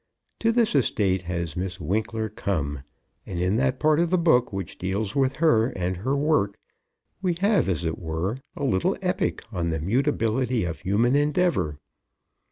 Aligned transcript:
To 0.39 0.51
this 0.51 0.73
estate 0.73 1.21
has 1.29 1.55
Miss 1.55 1.79
Winkler 1.79 2.27
come, 2.27 2.81
and 3.27 3.37
in 3.39 3.55
that 3.57 3.79
part 3.79 3.99
of 3.99 4.09
the 4.09 4.17
book 4.17 4.51
which 4.51 4.79
deals 4.79 5.15
with 5.15 5.35
her 5.35 5.67
and 5.69 5.97
her 5.97 6.17
work, 6.17 6.57
we 7.21 7.35
have, 7.41 7.69
as 7.69 7.83
it 7.83 7.99
were, 7.99 8.39
a 8.55 8.63
little 8.63 8.97
epic 9.03 9.43
on 9.51 9.69
the 9.69 9.79
mutability 9.79 10.63
of 10.63 10.79
human 10.79 11.15
endeavor. 11.15 11.77